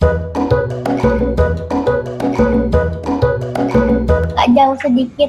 Gak 0.00 0.08
jauh 4.56 4.76
sedikit. 4.80 5.28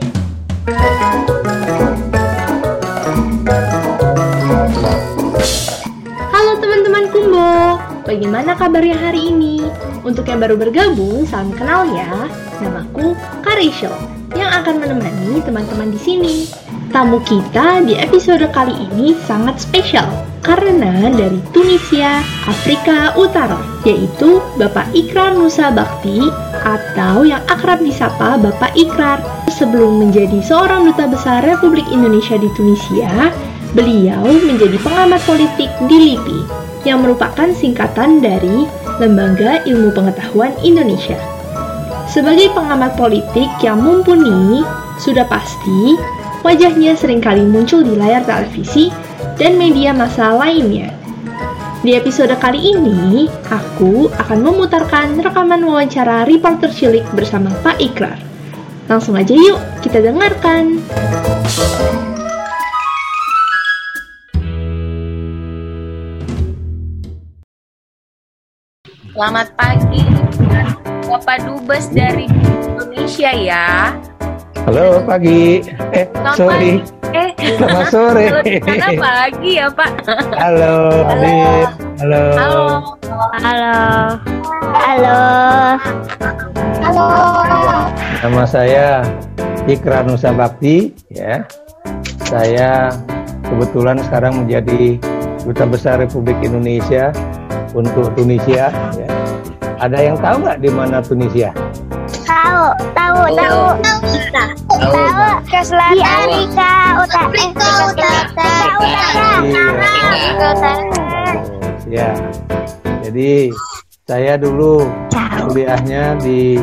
Halo 6.32 6.56
teman-teman 6.64 7.12
Kumbo, 7.12 7.76
bagaimana 8.08 8.56
kabarnya 8.56 8.96
hari 8.96 9.36
ini? 9.36 9.60
Untuk 10.08 10.32
yang 10.32 10.40
baru 10.40 10.56
bergabung, 10.56 11.28
salam 11.28 11.52
kenal 11.52 11.92
ya. 11.92 12.32
Namaku 12.64 13.12
Karisho, 13.44 13.92
yang 14.40 14.56
akan 14.56 14.80
menemani 14.80 15.44
teman-teman 15.44 15.92
di 15.92 16.00
sini. 16.00 16.48
Tamu 16.96 17.20
kita 17.28 17.84
di 17.84 18.00
episode 18.00 18.48
kali 18.56 18.88
ini 18.88 19.20
sangat 19.28 19.60
spesial 19.60 20.31
karena 20.42 21.10
dari 21.14 21.38
Tunisia, 21.54 22.26
Afrika 22.50 23.14
Utara, 23.14 23.62
yaitu 23.86 24.42
Bapak 24.58 24.90
Ikrar 24.98 25.38
Nusa 25.38 25.70
Bakti 25.70 26.28
atau 26.66 27.26
yang 27.26 27.42
akrab 27.50 27.82
disapa 27.82 28.42
Bapak 28.42 28.74
Ikrar. 28.74 29.22
Sebelum 29.54 30.02
menjadi 30.02 30.42
seorang 30.42 30.90
duta 30.90 31.06
besar 31.06 31.46
Republik 31.46 31.86
Indonesia 31.94 32.34
di 32.38 32.50
Tunisia, 32.58 33.30
beliau 33.78 34.26
menjadi 34.26 34.78
pengamat 34.82 35.22
politik 35.30 35.70
di 35.86 35.98
LIPI, 36.12 36.40
yang 36.90 37.06
merupakan 37.06 37.50
singkatan 37.54 38.26
dari 38.26 38.66
Lembaga 38.98 39.62
Ilmu 39.70 39.94
Pengetahuan 39.94 40.54
Indonesia. 40.66 41.18
Sebagai 42.10 42.52
pengamat 42.58 42.98
politik 42.98 43.48
yang 43.62 43.80
mumpuni, 43.80 44.66
sudah 44.98 45.24
pasti 45.30 45.96
wajahnya 46.42 46.98
sering 46.98 47.22
kali 47.22 47.46
muncul 47.46 47.86
di 47.86 47.94
layar 47.94 48.26
televisi 48.26 48.90
dan 49.38 49.56
media 49.56 49.92
massa 49.96 50.34
lainnya. 50.36 50.92
Di 51.82 51.98
episode 51.98 52.34
kali 52.38 52.78
ini, 52.78 53.26
aku 53.50 54.12
akan 54.14 54.40
memutarkan 54.46 55.18
rekaman 55.18 55.66
wawancara 55.66 56.30
reporter 56.30 56.70
cilik 56.70 57.06
bersama 57.18 57.50
Pak 57.66 57.82
Ikrar. 57.82 58.20
Langsung 58.86 59.18
aja 59.18 59.34
yuk, 59.34 59.58
kita 59.82 59.98
dengarkan. 60.04 60.78
Selamat 69.12 69.48
pagi, 69.58 70.06
Bapak 71.10 71.38
Dubes 71.46 71.90
dari 71.90 72.30
Indonesia 72.66 73.32
ya. 73.34 73.98
Halo 74.70 75.02
pagi. 75.02 75.66
Eh 75.92 76.06
Selamat 76.14 76.38
sorry. 76.38 76.80
pagi. 76.86 77.02
Eh, 77.12 77.21
Selamat 77.42 77.88
sore. 77.90 78.26
Sana 78.62 78.90
pagi 79.02 79.52
ya 79.58 79.68
Pak. 79.74 79.92
Halo 80.38 80.74
Adit. 81.10 81.70
Halo. 81.98 82.24
Halo. 82.38 82.64
Halo. 83.42 83.74
Halo. 84.78 85.20
Halo. 86.86 87.08
Nama 88.22 88.44
saya 88.46 89.02
Ikrar 89.66 90.06
Nusa 90.06 90.30
Bakti 90.38 90.94
ya. 91.10 91.42
Saya 92.30 92.94
kebetulan 93.50 93.98
sekarang 94.06 94.46
menjadi 94.46 95.02
Duta 95.42 95.66
Besar 95.66 95.98
Republik 95.98 96.38
Indonesia 96.46 97.10
untuk 97.74 98.14
Tunisia 98.14 98.70
ya. 98.94 99.10
Ada 99.82 99.98
yang 99.98 100.18
tahu 100.22 100.46
nggak 100.46 100.62
di 100.62 100.70
mana 100.70 101.02
Tunisia? 101.02 101.50
Tahu, 102.42 102.66
tahu, 102.98 103.22
tahu. 103.38 103.62
Tahu. 104.34 105.26
Di 105.94 106.02
Afrika 106.02 106.70
Utara. 106.98 107.30
Afrika 107.30 107.70
Utara. 107.86 108.66
Iya. 109.46 109.66
Utara. 110.42 110.74
Ya. 111.86 112.10
Jadi 113.06 113.54
saya 114.10 114.42
dulu 114.42 114.90
kuliahnya 115.46 116.18
di 116.26 116.58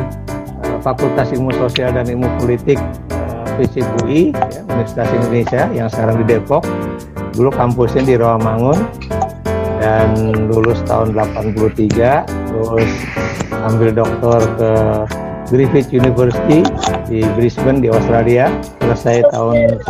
eh, 0.67 0.79
Fakultas 0.83 1.31
Ilmu 1.31 1.55
Sosial 1.55 1.95
dan 1.95 2.11
Ilmu 2.11 2.27
Politik 2.43 2.83
eh, 3.15 3.47
FISIP 3.62 3.87
UI 4.03 4.34
ya, 4.34 4.67
Universitas 4.67 5.06
Indonesia 5.15 5.62
yang 5.71 5.87
sekarang 5.87 6.27
di 6.27 6.34
Depok. 6.34 6.66
Dulu 7.39 7.55
kampusnya 7.55 8.03
di 8.03 8.19
Rawamangun 8.19 8.83
dan 9.78 10.10
lulus 10.50 10.83
tahun 10.91 11.15
83 11.15 12.27
terus 12.27 12.91
ambil 13.62 13.95
doktor 13.95 14.43
ke 14.59 14.71
Griffith 15.48 15.91
University 15.92 16.60
di 17.09 17.25
Brisbane 17.36 17.81
di 17.81 17.88
Australia 17.88 18.53
selesai 18.84 19.25
tahun 19.32 19.81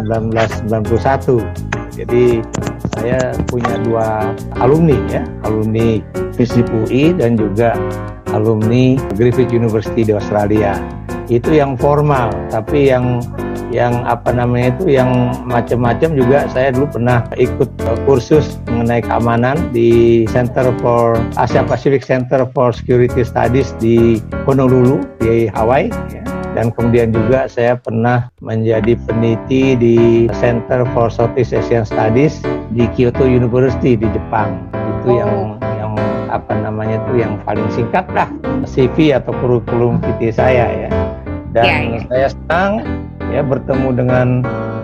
1991 0.71 1.79
jadi 1.99 2.47
saya 2.95 3.35
punya 3.51 3.75
dua 3.83 4.31
alumni 4.63 4.95
ya. 5.11 5.27
Alumni 5.43 5.99
FISIP 6.39 6.71
UI 6.71 7.11
dan 7.19 7.35
juga 7.35 7.75
alumni 8.31 8.95
Griffith 9.19 9.51
University 9.51 10.07
di 10.07 10.15
Australia. 10.15 10.79
Itu 11.27 11.51
yang 11.51 11.75
formal 11.75 12.31
tapi 12.55 12.95
yang 12.95 13.19
yang 13.69 14.05
apa 14.09 14.33
namanya 14.33 14.73
itu 14.77 14.97
yang 14.97 15.11
macam-macam 15.45 16.17
juga 16.17 16.49
saya 16.49 16.73
dulu 16.73 16.89
pernah 16.99 17.25
ikut 17.37 17.69
kursus 18.09 18.57
mengenai 18.69 19.05
keamanan 19.05 19.57
di 19.77 20.25
Center 20.33 20.73
for 20.81 21.21
Asia 21.37 21.61
Pacific 21.65 22.01
Center 22.01 22.49
for 22.57 22.73
Security 22.73 23.21
Studies 23.21 23.77
di 23.77 24.25
Honolulu 24.49 25.05
di 25.21 25.53
Hawaii 25.53 25.93
ya. 26.09 26.25
dan 26.57 26.73
kemudian 26.73 27.13
juga 27.13 27.45
saya 27.45 27.77
pernah 27.77 28.33
menjadi 28.41 28.97
peneliti 29.05 29.77
di 29.77 29.97
Center 30.33 30.89
for 30.97 31.13
Southeast 31.13 31.53
Asian 31.53 31.85
Studies 31.85 32.41
di 32.73 32.89
Kyoto 32.97 33.29
University 33.29 34.01
di 34.01 34.09
Jepang 34.17 34.65
itu 35.05 35.21
yang 35.21 35.61
yang 35.77 35.93
apa 36.33 36.57
namanya 36.57 37.01
itu 37.09 37.21
yang 37.21 37.37
paling 37.45 37.69
singkat 37.69 38.09
lah 38.17 38.29
CV 38.65 39.13
atau 39.17 39.33
kurikulum 39.41 40.01
PT 40.01 40.33
saya 40.33 40.89
ya 40.89 40.91
dan 41.53 41.65
Ya, 41.65 41.77
ya. 41.81 42.01
saya 42.09 42.27
senang 42.33 42.73
ya 43.33 43.41
bertemu 43.45 43.89
dengan 43.95 44.29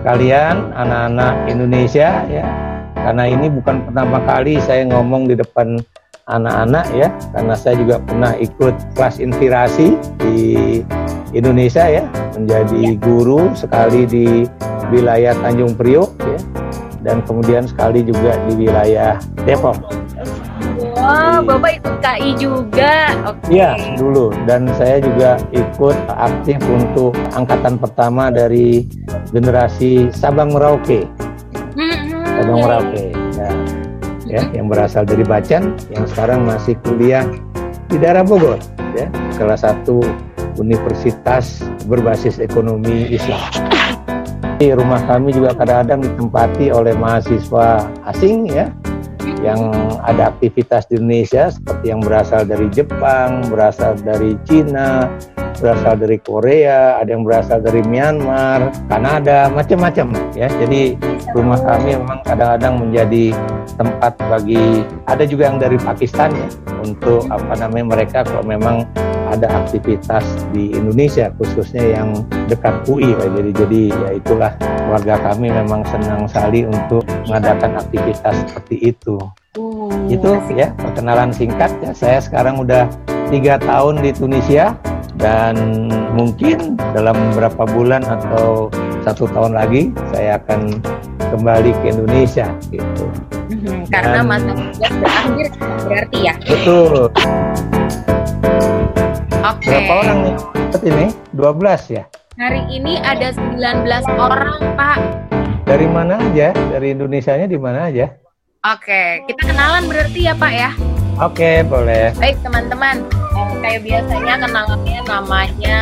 kalian 0.05 0.71
anak-anak 0.77 1.49
Indonesia 1.49 2.23
ya. 2.29 2.45
Karena 2.93 3.29
ini 3.29 3.49
bukan 3.53 3.85
pertama 3.85 4.17
kali 4.25 4.57
saya 4.61 4.85
ngomong 4.89 5.29
di 5.29 5.37
depan 5.37 5.77
anak-anak 6.29 6.85
ya. 6.93 7.09
Karena 7.33 7.53
saya 7.57 7.75
juga 7.77 8.01
pernah 8.01 8.33
ikut 8.37 8.73
kelas 8.97 9.21
inspirasi 9.21 9.97
di 10.21 10.37
Indonesia 11.33 11.85
ya. 11.85 12.05
Menjadi 12.37 12.97
guru 13.01 13.53
sekali 13.53 14.05
di 14.05 14.27
wilayah 14.89 15.33
Tanjung 15.41 15.73
Priok 15.77 16.11
ya. 16.21 16.39
Dan 17.05 17.21
kemudian 17.25 17.69
sekali 17.69 18.01
juga 18.01 18.37
di 18.49 18.65
wilayah 18.65 19.21
Depok. 19.45 20.04
Wah, 21.05 21.37
Bapak 21.37 21.77
ikut 21.77 21.95
KI 22.01 22.33
juga. 22.33 23.13
Oke. 23.29 23.53
Iya, 23.53 23.77
dulu. 23.93 24.33
Dan 24.49 24.65
saya 24.73 24.97
juga 24.97 25.37
ikut 25.53 25.93
aktif 26.09 26.57
untuk 26.65 27.13
angkatan 27.37 27.77
pertama 27.77 28.33
dari 28.33 28.89
generasi 29.29 30.09
Sabang 30.09 30.49
Merauke. 30.49 31.05
Mm-mm. 31.77 32.25
Sabang 32.25 32.57
Merauke. 32.57 33.13
Ya, 33.37 33.49
ya, 34.25 34.41
yang 34.57 34.65
berasal 34.65 35.05
dari 35.05 35.21
Bacan, 35.21 35.77
yang 35.93 36.09
sekarang 36.09 36.41
masih 36.41 36.73
kuliah 36.81 37.21
di 37.85 38.01
daerah 38.01 38.25
Bogor. 38.25 38.57
Ya, 38.97 39.05
salah 39.37 39.61
satu 39.61 40.01
universitas 40.57 41.61
berbasis 41.85 42.41
ekonomi 42.41 43.13
Islam. 43.13 43.45
Di 44.57 44.73
rumah 44.73 45.03
kami 45.05 45.37
juga 45.37 45.53
kadang-kadang 45.53 46.01
ditempati 46.01 46.71
oleh 46.73 46.97
mahasiswa 46.97 47.85
asing 48.07 48.49
ya, 48.49 48.71
yang 49.41 49.71
ada 50.05 50.33
aktivitas 50.33 50.85
di 50.89 51.01
Indonesia 51.01 51.49
seperti 51.49 51.91
yang 51.91 52.01
berasal 52.01 52.45
dari 52.45 52.67
Jepang, 52.69 53.45
berasal 53.49 53.97
dari 53.99 54.37
Cina, 54.45 55.09
berasal 55.57 55.95
dari 55.97 56.17
Korea, 56.21 56.99
ada 56.99 57.09
yang 57.09 57.23
berasal 57.23 57.59
dari 57.63 57.81
Myanmar, 57.85 58.71
Kanada, 58.91 59.49
macam-macam 59.51 60.13
ya. 60.35 60.47
Jadi 60.47 60.99
rumah 61.35 61.59
kami 61.59 61.97
memang 61.99 62.19
kadang-kadang 62.23 62.75
menjadi 62.79 63.25
tempat 63.75 64.13
bagi 64.31 64.85
ada 65.09 65.23
juga 65.27 65.51
yang 65.51 65.59
dari 65.59 65.77
Pakistan 65.81 66.31
ya 66.31 66.47
untuk 66.79 67.27
apa 67.27 67.53
namanya 67.59 67.97
mereka 67.97 68.23
kalau 68.23 68.45
memang 68.45 68.87
ada 69.25 69.49
aktivitas 69.65 70.21
di 70.53 70.71
Indonesia 70.77 71.33
khususnya 71.41 71.97
yang 71.97 72.09
dekat 72.45 72.85
UI 72.85 73.17
Pak. 73.17 73.29
jadi 73.33 73.51
jadi 73.65 73.81
ya 73.89 74.09
itulah 74.21 74.51
warga 74.85 75.17
kami 75.17 75.49
memang 75.49 75.81
senang 75.89 76.29
sekali 76.29 76.69
untuk 76.69 77.01
mengadakan 77.25 77.81
aktivitas 77.81 78.35
seperti 78.45 78.93
itu 78.95 79.17
Uh, 79.55 79.87
itu 80.11 80.35
asik. 80.35 80.59
ya 80.59 80.67
perkenalan 80.75 81.31
singkat 81.31 81.71
ya 81.79 81.95
saya 81.95 82.19
sekarang 82.19 82.59
udah 82.59 82.91
tiga 83.31 83.55
tahun 83.55 84.03
di 84.03 84.11
Tunisia 84.11 84.75
dan 85.15 85.55
mungkin 86.11 86.75
dalam 86.91 87.15
beberapa 87.31 87.63
bulan 87.65 88.03
atau 88.03 88.67
satu 89.01 89.25
tahun 89.27 89.53
lagi 89.53 89.89
saya 90.11 90.37
akan 90.37 90.81
kembali 91.31 91.71
ke 91.81 91.85
Indonesia 91.89 92.47
gitu 92.69 93.05
Mhm, 93.45 93.85
Karena 93.87 94.19
Dan- 94.19 94.27
masa 94.27 94.51
tugas 94.51 94.93
berakhir 94.95 95.47
berarti 95.85 96.19
ya. 96.19 96.33
betul 96.43 96.93
Oke. 99.37 99.69
berapa 99.69 99.93
orang 99.95 100.17
nih 100.23 100.35
ini 100.83 101.05
12 101.31 101.81
ya 101.91 102.03
Hari 102.35 102.67
ini 102.67 102.99
ada 102.99 103.31
19 103.31 104.03
orang, 104.11 104.59
Pak. 104.75 104.97
dari 105.63 105.87
mana 105.87 106.19
aja 106.19 106.51
dari 106.51 106.91
Indonesianya 106.91 107.47
di 107.47 107.55
mana 107.55 107.87
aja 107.87 108.11
Oke, 108.65 109.21
kita 109.25 109.45
kenalan 109.45 109.85
berarti 109.85 110.25
ya, 110.25 110.33
Pak 110.33 110.51
ya. 110.51 110.69
oke 111.15 111.49
boleh 111.65 112.09
Baik, 112.17 112.37
teman-teman. 112.41 113.05
Kayak 113.59 113.81
biasanya 113.83 114.33
kenalannya 114.39 114.99
namanya 115.03 115.81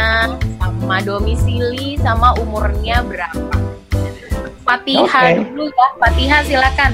sama 0.58 0.98
domisili 1.06 2.00
sama 2.02 2.34
umurnya 2.42 3.06
berapa. 3.06 3.56
Fatihah 4.64 5.06
Oke. 5.06 5.44
dulu 5.52 5.66
ya. 5.68 5.88
Fatihah 6.00 6.42
silakan. 6.48 6.92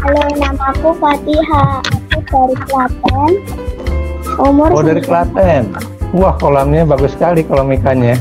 Halo, 0.00 0.22
nama 0.36 0.64
aku 0.72 0.96
Fatiha. 0.96 1.64
Aku 2.16 2.18
dari 2.24 2.56
Klaten. 2.68 3.30
Umur 4.40 4.68
Oh 4.72 4.84
dari 4.84 5.02
Klaten. 5.02 5.74
Wah 6.10 6.34
kolamnya 6.38 6.86
bagus 6.88 7.12
sekali 7.14 7.44
kolam 7.44 7.70
ikannya. 7.70 8.16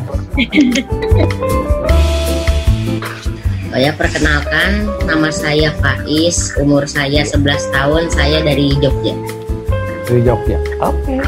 Oh 3.70 3.80
ya, 3.84 3.94
perkenalkan, 3.94 4.90
nama 5.06 5.30
saya 5.34 5.74
Faiz, 5.78 6.54
umur 6.62 6.86
saya 6.86 7.26
11 7.26 7.74
tahun, 7.74 8.04
saya 8.14 8.46
dari 8.46 8.78
Jogja. 8.78 9.39
Dari 10.10 10.26
Jogja. 10.26 10.58
Oke. 10.82 11.22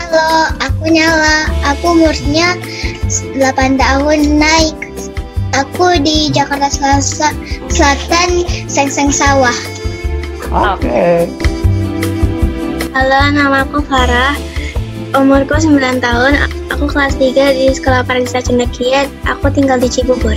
Halo, 0.00 0.48
aku 0.56 0.88
Nyala. 0.88 1.52
Aku 1.68 1.92
umurnya 1.92 2.56
8 3.36 3.76
tahun 3.76 4.40
naik. 4.40 4.72
Aku 5.52 6.00
di 6.00 6.32
Jakarta 6.32 6.72
Selasa- 6.72 7.36
Selatan, 7.68 8.48
Sengseng 8.64 9.12
Sawah. 9.12 9.52
Oke. 10.48 11.28
Halo, 12.96 13.20
nama 13.36 13.68
aku 13.68 13.84
Farah. 13.84 14.32
Umurku 15.12 15.60
9 15.60 16.00
tahun. 16.00 16.40
Aku 16.72 16.88
kelas 16.88 17.20
3 17.20 17.52
di 17.52 17.68
Sekolah 17.68 18.00
Pariwisata 18.00 18.48
Cendekia. 18.48 19.04
Aku 19.28 19.52
tinggal 19.52 19.76
di 19.76 19.92
Cibubur. 19.92 20.32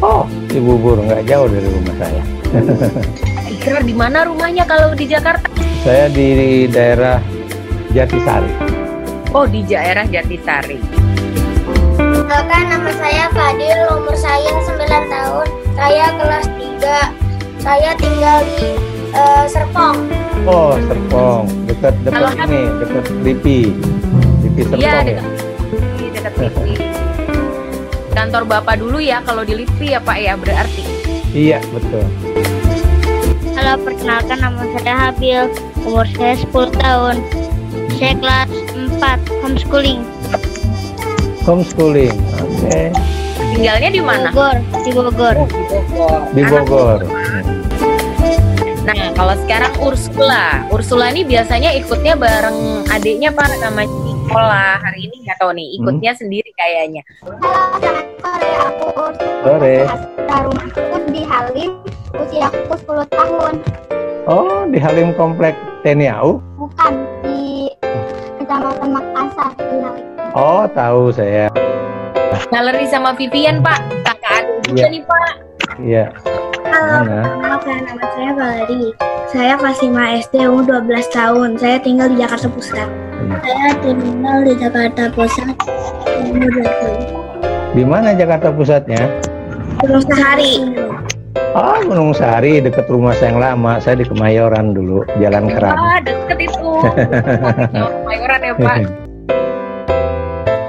Oh, 0.00 0.24
di 0.48 0.56
Bubur 0.56 0.96
nggak 0.96 1.28
jauh 1.28 1.44
dari 1.44 1.68
rumah 1.68 1.94
saya. 2.00 2.24
Ikrar 3.52 3.84
di 3.84 3.92
mana 3.92 4.24
rumahnya 4.24 4.64
kalau 4.64 4.96
di 4.96 5.04
Jakarta? 5.04 5.61
Saya 5.82 6.06
di 6.08 6.28
daerah 6.66 7.18
Jatisari. 7.90 8.52
Oh 9.32 9.44
di 9.44 9.66
daerah 9.66 10.06
Jatisari. 10.06 10.78
Perkenalkan 11.98 12.64
nama 12.70 12.90
saya 12.96 13.24
Fadil, 13.30 13.80
umur 13.90 14.16
saya 14.16 14.52
9 14.62 14.78
tahun. 15.10 15.46
Saya 15.74 16.04
kelas 16.16 16.46
3. 16.48 17.60
Saya 17.60 17.90
tinggal 17.98 18.38
di 18.54 18.68
eh, 19.12 19.44
Serpong. 19.46 19.98
Oh, 20.44 20.74
Serpong. 20.80 21.44
Dekat 21.66 21.94
dekat 22.02 22.12
Kalau 22.14 22.30
kan- 22.32 22.48
ini, 22.48 22.62
dekat 22.78 23.04
Lipi. 23.20 23.58
Lipi 24.40 24.60
Serpong 24.62 24.80
Iya 24.80 24.92
ya. 24.92 25.02
dekat 25.02 25.26
di 25.92 26.06
dekat 26.10 26.32
Lipi. 26.38 26.72
Kantor 28.12 28.42
bapak 28.46 28.74
dulu 28.78 28.98
ya 29.00 29.18
kalau 29.20 29.42
di 29.42 29.54
Lipi 29.58 29.92
ya 29.92 30.00
pak 30.00 30.16
ya 30.16 30.34
berarti. 30.38 30.82
Iya, 31.32 31.58
betul. 31.72 32.04
Halo, 33.52 33.72
perkenalkan 33.80 34.38
nama 34.38 34.62
saya 34.74 34.94
Habil. 35.08 35.71
Umur 35.82 36.06
saya 36.14 36.38
10 36.38 36.78
tahun. 36.78 37.16
Saya 37.98 38.14
kelas 38.22 38.48
4, 39.02 39.42
homeschooling. 39.42 40.00
Homeschooling. 41.42 42.14
Oke. 42.38 42.94
Tinggalnya 43.52 43.90
di 43.90 44.00
mana? 44.02 44.30
Bogor, 44.30 44.56
di 44.86 44.90
Bogor. 44.94 45.36
Di 46.32 46.42
Anak 46.46 46.64
Bogor. 46.70 47.00
Nah, 48.82 48.94
kalau 49.14 49.34
sekarang 49.46 49.74
Ursula. 49.82 50.66
Ursula 50.70 51.10
ini 51.10 51.22
biasanya 51.26 51.74
ikutnya 51.74 52.14
bareng 52.14 52.86
adiknya 52.90 53.34
Pak 53.34 53.58
namanya 53.58 53.90
Nicola. 54.06 54.78
Hari 54.82 55.10
ini 55.10 55.16
nggak 55.26 55.38
tahu 55.38 55.50
nih, 55.54 55.68
ikutnya 55.78 56.12
sendiri 56.14 56.50
kayaknya. 56.54 57.02
sore, 58.22 58.50
aku 58.58 58.86
Sore. 59.42 59.76
rumahku 60.30 60.96
di 61.10 61.22
Halim. 61.26 61.70
Usia 62.14 62.46
aku 62.50 62.74
10 62.74 63.06
tahun. 63.10 63.54
Oh, 64.30 64.62
di 64.70 64.78
Halim 64.78 65.14
Komplek 65.18 65.54
TNI 65.82 66.06
AU? 66.14 66.38
Bukan 66.58 66.92
di 67.26 67.66
Kecamatan 68.38 68.88
Makassar. 68.94 69.50
Oh, 70.32 70.64
tahu 70.70 71.10
saya. 71.10 71.50
Galeri 72.48 72.86
sama 72.86 73.12
Vivian 73.18 73.60
Pak. 73.60 73.82
Kakak 74.06 74.32
adik 74.46 74.56
juga 74.64 74.78
Iya. 74.78 74.86
nih 74.88 75.02
Pak. 75.04 75.32
Iya. 75.82 76.04
Mana? 76.62 77.20
Perkenalkan 77.26 77.78
nama 77.84 78.06
saya 78.14 78.30
Valeri. 78.32 78.84
Saya 79.26 79.52
kelas 79.56 79.78
5 79.80 79.92
SD 80.22 80.34
umur 80.46 80.64
12 80.84 81.08
tahun. 81.10 81.56
Saya 81.56 81.76
tinggal 81.80 82.06
di 82.12 82.16
Jakarta 82.20 82.46
Pusat. 82.46 82.88
Hmm. 82.88 83.38
Saya 83.40 83.68
tinggal 83.80 84.38
di 84.44 84.52
Jakarta 84.56 85.02
Pusat 85.10 85.56
umur 86.22 86.48
2 86.48 86.62
tahun. 86.62 87.00
Di 87.72 87.84
mana 87.88 88.12
Jakarta 88.12 88.52
pusatnya? 88.52 89.00
Gunung 89.80 90.04
Sahari. 90.04 90.60
Oh, 91.52 91.76
Gunung 91.84 92.16
Sari, 92.16 92.64
dekat 92.64 92.88
rumah 92.88 93.12
saya 93.12 93.28
yang 93.28 93.40
lama. 93.42 93.76
Saya 93.76 94.00
di 94.00 94.08
Kemayoran 94.08 94.72
dulu, 94.72 95.04
Jalan 95.20 95.52
Keran. 95.52 95.76
Ah, 95.76 96.00
deket 96.00 96.48
itu. 96.48 96.70
Jauh 97.76 97.92
Mayoran 98.08 98.40
ya 98.40 98.54
Pak. 98.56 98.76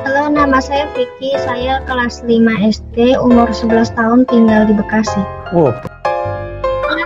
Halo, 0.04 0.24
nama 0.28 0.60
saya 0.60 0.92
Vicky. 0.92 1.40
Saya 1.40 1.80
kelas 1.88 2.20
5 2.22 2.36
SD, 2.68 3.16
umur 3.16 3.48
11 3.50 3.96
tahun, 3.96 4.28
tinggal 4.28 4.68
di 4.68 4.76
Bekasi. 4.76 5.22
Wow, 5.56 5.72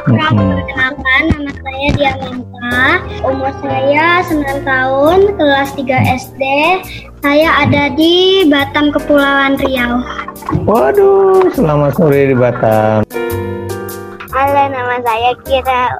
Mhm. 0.08 0.40
Perkenalkan, 0.64 1.24
nama 1.36 1.52
saya 1.52 1.88
Diamanta. 1.94 2.80
Umur 3.22 3.52
saya 3.60 4.24
9 4.24 4.64
tahun, 4.64 5.18
kelas 5.36 5.70
3 5.76 6.00
SD. 6.16 6.42
Saya 7.20 7.50
ada 7.62 7.92
di 7.92 8.48
Batam, 8.48 8.90
Kepulauan 8.90 9.60
Riau. 9.60 10.00
waduh, 10.64 11.44
selamat 11.52 11.92
sore 11.94 12.32
di 12.32 12.36
Batam. 12.36 13.04
Saya 15.08 15.32
Kira. 15.48 15.96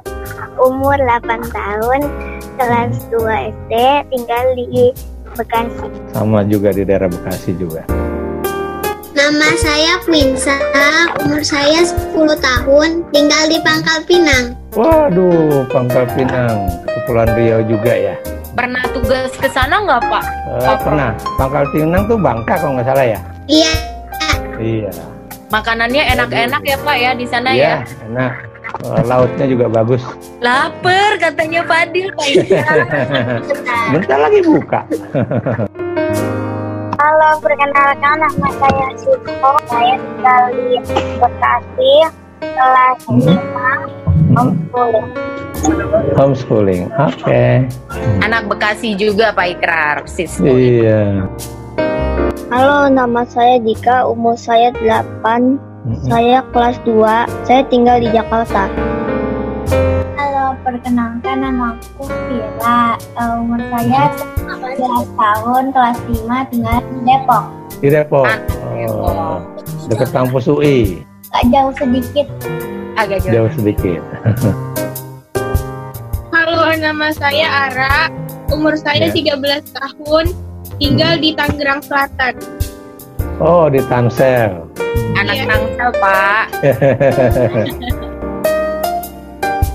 Umur 0.60 1.00
8 1.00 1.48
tahun, 1.48 2.00
kelas 2.60 2.92
2 3.08 3.24
SD, 3.56 3.72
tinggal 4.12 4.44
di 4.52 4.92
Bekasi. 5.32 5.88
Sama 6.12 6.44
juga 6.44 6.76
di 6.76 6.84
daerah 6.84 7.08
Bekasi 7.08 7.56
juga. 7.56 7.88
Nama 9.16 9.48
saya 9.56 9.96
Winsa, 10.04 10.60
umur 11.24 11.40
saya 11.40 11.88
10 11.88 12.36
tahun, 12.36 13.00
tinggal 13.08 13.48
di 13.48 13.56
Pangkal 13.64 14.04
Pinang. 14.04 14.52
Waduh, 14.76 15.64
Pangkal 15.72 16.04
Pinang, 16.12 16.68
Kepulauan 16.84 17.32
Riau 17.32 17.64
juga 17.64 17.96
ya. 17.96 18.14
Pernah 18.52 18.84
tugas 18.92 19.32
ke 19.40 19.48
sana 19.48 19.88
nggak 19.88 20.04
Pak? 20.04 20.24
Eh, 20.68 20.76
pernah, 20.84 21.16
Pangkal 21.40 21.64
Pinang 21.72 22.04
tuh 22.04 22.20
Bangka 22.20 22.60
kalau 22.60 22.76
nggak 22.76 22.92
salah 22.92 23.06
ya? 23.08 23.20
Iya, 23.48 23.72
Iya. 24.60 24.92
Makanannya 25.48 26.02
enak-enak 26.12 26.60
ya 26.60 26.76
Pak 26.76 26.96
ya 27.00 27.10
di 27.16 27.24
sana 27.24 27.56
Iya, 27.56 27.80
ya. 27.80 28.04
enak. 28.04 28.32
Eh, 28.68 29.02
lautnya 29.04 29.46
juga 29.48 29.66
bagus. 29.66 30.02
Laper 30.38 31.16
katanya 31.18 31.64
Fadil 31.64 32.12
Pak 32.12 32.26
Ikrar. 32.28 32.78
Bentar 33.96 34.18
lagi 34.20 34.40
buka. 34.44 34.80
Halo, 36.98 37.38
perkenalkan 37.38 38.16
nama 38.18 38.48
saya 38.58 38.86
Siko. 38.98 39.52
Saya 39.70 39.94
tinggal 39.96 40.42
di 40.50 40.76
Bekasi, 41.16 41.92
kelas 42.42 42.98
Hmm. 43.06 43.22
5, 43.22 44.34
homeschooling. 44.34 45.06
Homeschooling. 46.14 46.82
Oke. 46.98 47.44
Anak 48.20 48.50
Bekasi 48.50 48.98
juga 48.98 49.30
Pak 49.30 49.46
Ikrar. 49.48 49.96
Sis. 50.04 50.42
Iya. 50.42 51.26
Halo, 52.48 52.88
nama 52.88 53.22
saya 53.24 53.60
Dika, 53.60 54.08
umur 54.08 54.34
saya 54.34 54.72
8, 54.80 55.60
Saya 55.86 56.42
kelas 56.50 56.76
2, 56.82 56.98
saya 57.46 57.62
tinggal 57.70 58.02
di 58.02 58.10
Jakarta. 58.10 58.66
Halo, 60.18 60.58
perkenalkan 60.60 61.38
nama 61.38 61.78
aku 61.78 62.10
Vira, 62.26 62.98
Eh, 63.14 63.38
umur 63.38 63.62
saya 63.70 64.10
11 64.50 65.06
tahun, 65.14 65.62
kelas 65.70 65.98
5, 66.04 66.50
tinggal 66.50 66.78
di 66.82 66.98
Depok. 67.06 67.44
Di 67.78 67.88
Depok. 67.88 68.26
Ah, 68.26 68.38
Depok. 68.74 69.14
Oh, 69.14 69.38
dekat 69.86 70.08
kampus 70.10 70.44
UI. 70.50 71.06
Gak 71.30 71.44
jauh 71.48 71.72
sedikit. 71.78 72.26
Agak 72.98 73.18
jauh. 73.22 73.32
Jauh 73.32 73.50
sedikit. 73.54 74.00
Halo, 76.34 76.74
nama 76.74 77.14
saya 77.14 77.46
Ara. 77.70 78.10
Umur 78.50 78.74
saya 78.74 79.06
Ya. 79.06 79.14
13 79.14 79.62
tahun. 79.70 80.26
Tinggal 80.78 81.22
di 81.22 81.34
Tangerang 81.34 81.80
Selatan. 81.80 82.34
Oh, 83.38 83.70
di 83.70 83.78
Tangsel. 83.86 84.67
Anak 85.18 85.34
Iya. 85.34 85.44
Tangsel 85.50 85.90
Pak. 85.98 86.44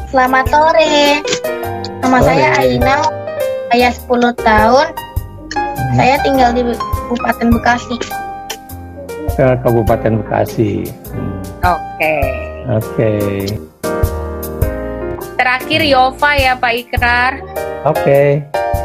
Selamat 0.07 0.45
sore. 0.47 1.19
Nama 1.99 2.17
Sore. 2.21 2.27
saya 2.31 2.47
Aina. 2.63 2.95
Saya 3.67 3.89
10 3.91 4.31
tahun. 4.39 4.87
Saya 5.99 6.15
tinggal 6.23 6.49
di 6.55 6.61
Kabupaten 6.71 7.47
Bekasi. 7.59 7.95
Ke 9.35 9.47
Kabupaten 9.59 10.13
Bekasi. 10.23 10.87
Hmm, 11.11 11.35
Oke. 11.65 12.15
Oke. 12.71 13.11
Terakhir 15.35 15.81
Yova 15.83 16.29
ya 16.39 16.53
Pak 16.55 16.71
Ikrar. 16.71 17.33
Oke. 17.83 18.39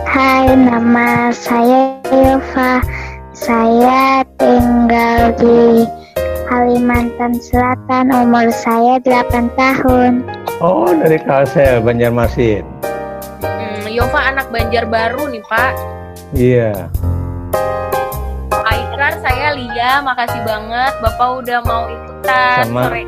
Hai, 0.09 0.51
nama 0.59 1.31
saya 1.31 2.03
Yova. 2.11 2.83
Saya 3.31 4.27
tinggal 4.41 5.31
di 5.39 5.87
Kalimantan 6.79 7.35
Selatan. 7.43 8.15
Umur 8.15 8.55
saya 8.55 9.03
8 9.03 9.51
tahun. 9.59 10.23
Oh, 10.63 10.87
dari 10.95 11.19
Kalsel, 11.19 11.83
Banjarmasin. 11.83 12.63
Hmm, 13.43 13.83
Yova 13.91 14.31
anak 14.31 14.47
Banjarbaru 14.55 15.27
nih 15.27 15.43
Pak. 15.43 15.75
Iya. 16.39 16.87
Pak 18.55 18.75
Ikrar, 18.79 19.19
saya 19.19 19.59
Lia, 19.59 20.07
makasih 20.07 20.39
banget 20.47 20.95
Bapak 21.03 21.43
udah 21.43 21.59
mau 21.67 21.91
ikutan 21.91 22.63
Sama. 22.71 22.83
sore. 22.87 23.03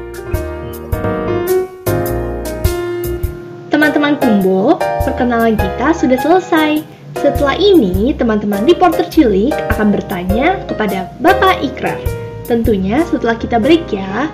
Teman-teman 3.71 4.19
Kumbo, 4.19 4.83
perkenalan 5.07 5.55
kita 5.55 5.95
sudah 5.95 6.19
selesai. 6.19 6.83
Setelah 7.23 7.55
ini, 7.55 8.19
teman-teman 8.19 8.67
reporter 8.67 9.07
cilik 9.07 9.55
akan 9.79 9.95
bertanya 9.95 10.59
kepada 10.67 11.07
Bapak 11.23 11.63
Ikrar. 11.63 12.20
Tentunya 12.51 13.07
setelah 13.07 13.39
kita 13.39 13.63
break 13.63 13.95
ya. 13.95 14.27